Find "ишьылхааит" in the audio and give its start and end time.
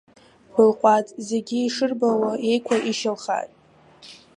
2.89-3.53